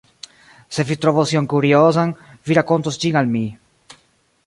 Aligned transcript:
Se 0.77 0.85
vi 0.91 0.97
trovos 1.03 1.35
ion 1.35 1.49
kuriozan, 1.53 2.17
vi 2.49 2.59
rakontos 2.61 3.01
ĝin 3.05 3.21
al 3.23 3.31
mi. 3.37 3.47